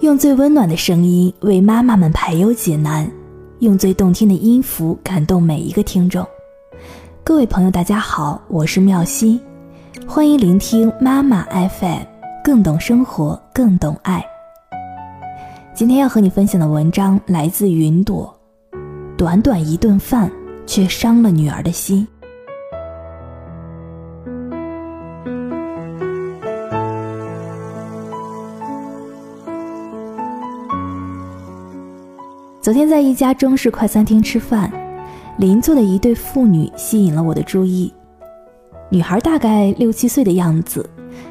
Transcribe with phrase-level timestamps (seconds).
[0.00, 3.10] 用最温暖的声音为妈妈们排忧解难，
[3.58, 6.24] 用最动听的音符感动每一个听众。
[7.24, 9.40] 各位朋友，大家好，我是妙西，
[10.06, 11.42] 欢迎聆听妈妈
[11.80, 12.02] FM，
[12.44, 14.24] 更懂生活，更懂爱。
[15.74, 18.32] 今天要和你分享的文章来自云朵，
[19.16, 20.30] 短短一顿饭，
[20.64, 22.06] 却伤了女儿的心。
[32.68, 34.70] 昨天在一家中式快餐厅吃饭，
[35.38, 37.90] 邻座的一对父女吸引了我的注意。
[38.90, 40.86] 女孩大概六七岁的样子，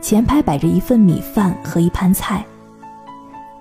[0.00, 2.44] 前排摆着一份米饭和一盘菜。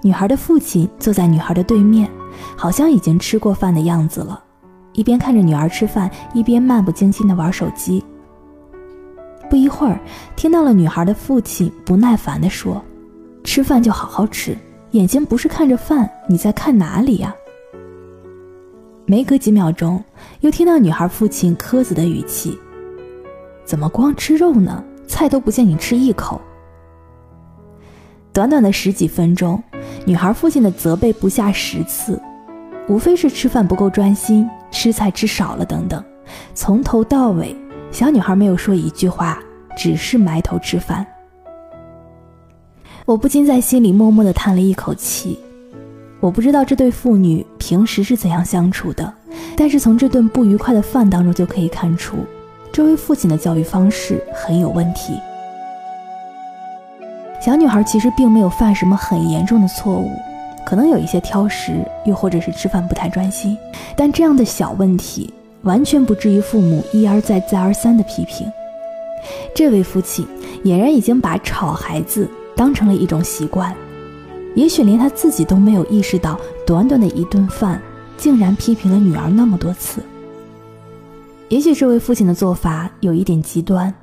[0.01, 2.09] 女孩的父亲坐在女孩的对面，
[2.57, 4.43] 好像已经吃过饭的样子了，
[4.93, 8.03] 一边看着女儿吃饭，一边漫不经心地玩手机。
[9.47, 9.99] 不一会儿，
[10.35, 12.83] 听到了女孩的父亲不耐烦地说
[13.45, 14.57] ：“吃饭就好好吃，
[14.93, 17.31] 眼睛不是看着饭，你在看哪里呀？”
[19.09, 20.03] 没隔几秒钟，
[20.41, 22.55] 又听到女孩父亲苛责的语气
[23.65, 24.83] ：“怎么光吃肉呢？
[25.07, 26.39] 菜都不见你吃一口。”
[28.31, 29.63] 短短的十几分钟，
[30.05, 32.21] 女孩父亲的责备不下十次，
[32.87, 36.03] 无非是吃饭不够专心、吃菜吃少了等等。
[36.53, 37.55] 从头到尾，
[37.89, 39.41] 小女孩没有说一句话，
[39.75, 41.03] 只是埋头吃饭。
[43.05, 45.39] 我不禁在心里默默地叹了一口气。
[46.19, 49.13] 我不知道这对父女平时是怎样相处的，
[49.55, 52.15] 但是从这顿不愉快的饭当中就可以看出，
[52.71, 55.13] 这位父亲的教育方式很有问题。
[57.39, 60.09] 小女孩其实并没有犯什么很严重的错误，
[60.65, 61.73] 可能有一些挑食，
[62.05, 63.55] 又或者是吃饭不太专心，
[63.95, 65.31] 但这样的小问题
[65.61, 68.51] 完全不至于父母一而再、再而三的批评。
[69.53, 70.27] 这位父亲
[70.63, 73.71] 俨然已经把吵孩子当成了一种习惯。
[74.55, 77.81] 也许连他自己都没有意识到，短短的一顿饭，
[78.17, 80.01] 竟然批评了女儿那么多次。
[81.47, 83.93] 也许这位父亲的做法有一点极端，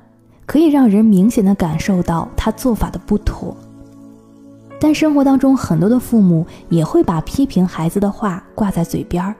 [0.45, 3.55] 可以让人明显的感受到他做法的不妥。
[4.79, 9.35] 但生活当中很多的父母也会把批评孩子的话挂在嘴边儿，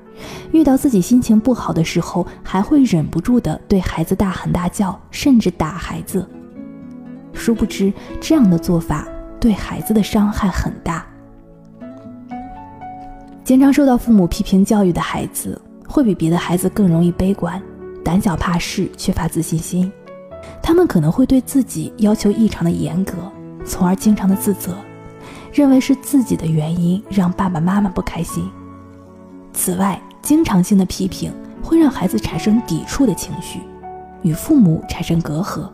[0.51, 6.27] 遇到自己心情不好的时候，还会忍不住的对孩子大喊大叫，甚至打孩子。
[7.33, 9.07] 殊不知，这样的做法。
[9.39, 11.05] 对孩子的伤害很大。
[13.43, 17.61] 经常受到父母批评教育的孩子，会比别的孩子更容易悲观、
[18.03, 19.91] 胆小怕事、缺乏自信心。
[20.61, 23.13] 他们可能会对自己要求异常的严格，
[23.65, 24.75] 从而经常的自责，
[25.53, 28.49] 认为是自己的原因让爸爸妈妈不开心。
[29.53, 31.31] 此外，经常性的批评
[31.63, 33.61] 会让孩子产生抵触的情绪，
[34.23, 35.69] 与父母产生隔阂。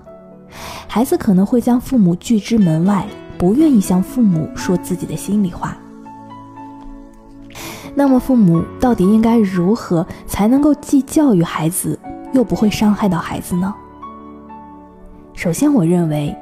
[0.88, 3.08] 孩子可能会将父母拒之门外。
[3.38, 5.78] 不愿意向父母说自己的心里话，
[7.94, 12.00] 那么父母到底应该如何才能够既教育孩子，
[12.32, 13.74] 又不会伤害到孩子呢？
[15.34, 16.34] 首先，我认为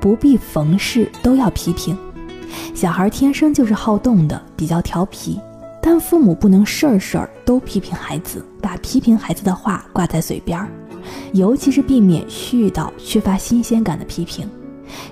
[0.00, 1.96] 不必逢事都要批评。
[2.74, 5.38] 小孩天生就是好动的，比较调皮，
[5.82, 10.68] 但父母不能事儿事儿都批评孩子，把批评孩子的话挂在嘴边儿，
[11.34, 14.48] 尤其是避免絮叨、缺乏新鲜感的批评，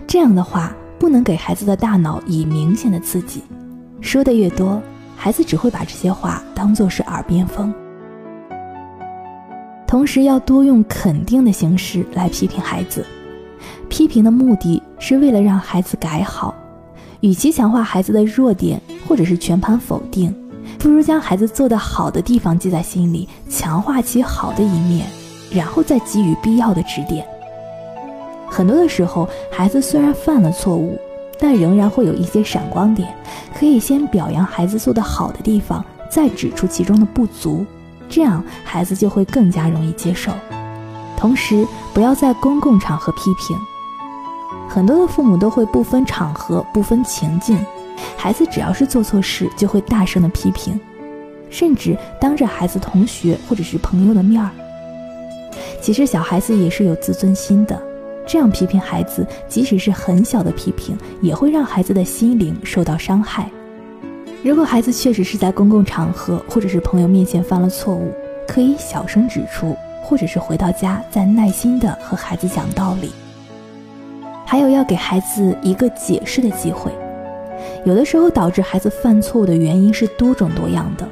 [0.07, 0.75] 这样的话。
[1.07, 3.41] 不能给孩子的大脑以明显的刺激，
[4.01, 4.83] 说的越多，
[5.15, 7.73] 孩子只会把这些话当作是耳边风。
[9.87, 13.07] 同时，要多用肯定的形式来批评孩子，
[13.89, 16.53] 批评的目的是为了让孩子改好。
[17.21, 20.35] 与其强化孩子的弱点，或者是全盘否定，
[20.77, 25.07] 不如将孩子做的好的地方记在心里，强化其好的一面，
[25.53, 27.25] 然后再给予必要的指点。
[28.49, 30.99] 很多的时候，孩子虽然犯了错误，
[31.39, 33.15] 但仍然会有一些闪光点，
[33.59, 37.67] 可以先表扬孩子做的好的地方，再指出其中的不足，
[38.09, 40.33] 这样孩子就会更加容易接受。
[41.17, 43.57] 同时，不要在公共场合批评。
[44.69, 47.59] 很多的父母都会不分场合、不分情境，
[48.17, 50.79] 孩子只要是做错事，就会大声的批评，
[51.51, 54.51] 甚至当着孩子同学或者是朋友的面儿。
[55.81, 57.81] 其实，小孩子也是有自尊心的。
[58.27, 63.49] 这样批评孩子，即使是很小的批评，也会让孩子的心灵受到伤害。
[64.43, 68.13] 如果孩子确实是在公共场合或者是朋友面前犯了错误，
[68.47, 73.11] 可以小声指出，或者是回到家再耐心的和孩子讲道理。
[74.45, 76.93] 还有要给孩子一个解释的机会。
[77.85, 81.09] 有的时候导致孩子犯错误的原因是多种多样的。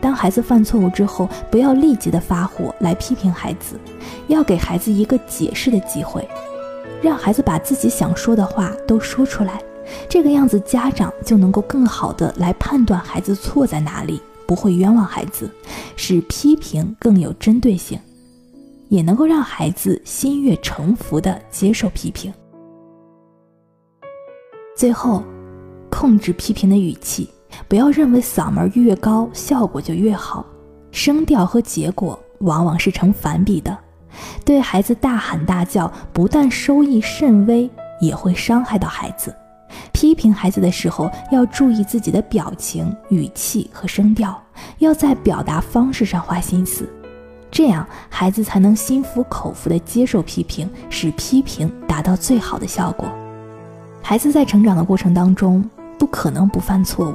[0.00, 3.78] 当孩子犯错误之后，不要立即的发火来批评孩子，
[4.28, 6.26] 要给孩子一个解释的机会。
[7.02, 9.62] 让孩子把自己想说的话都说出来，
[10.08, 15.50] 这个样子家长就能够更好的来判断孩子错在哪里，不会冤枉孩子，
[15.96, 17.98] 使批评更有针对性，
[18.88, 22.32] 也能够让孩子心悦诚服的接受批评。
[24.76, 25.22] 最后，
[25.90, 27.28] 控制批评的语气，
[27.66, 30.44] 不要认为嗓门越高效果就越好，
[30.90, 33.76] 声调和结果往往是成反比的。
[34.44, 37.70] 对孩子大喊大叫，不但收益甚微，
[38.00, 39.34] 也会伤害到孩子。
[39.92, 44.36] 批评孩子的时候，要注意自己的表情、语气和声调，
[44.78, 46.88] 要在表达方式上花心思，
[47.50, 53.08] 这样孩子才能心服口服地接受批评，使批评达到最好的效果。
[54.02, 55.64] 孩子在成长的过程当中，
[55.98, 57.14] 不可能不犯错误。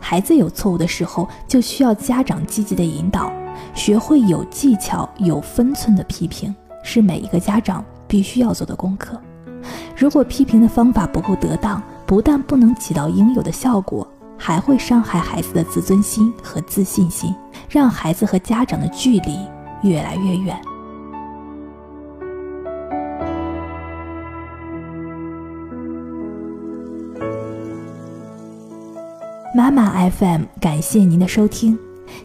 [0.00, 3.32] 孩子有错误的时候，就需要家长积极的引导，
[3.74, 9.20] 学会有技巧、有分寸的批评，是每一个家长必须要做的功课。
[9.96, 14.06] 如果批评的方法不够得当，不但不能起到应有的效果，
[14.36, 17.34] 还会伤害孩子的自尊心和自信心，
[17.68, 19.38] 让孩子和家长的距离
[19.82, 20.56] 越来越远。
[29.54, 31.76] 妈妈 FM，感谢您的收听。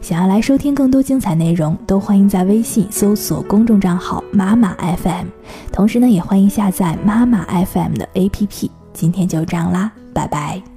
[0.01, 5.27] 想要来收听更多精彩内容，都欢迎在微信搜索公众账号“妈妈 FM”。
[5.71, 8.69] 同时呢，也欢迎下载妈妈 FM 的 APP。
[8.93, 10.72] 今天就这样啦，拜拜。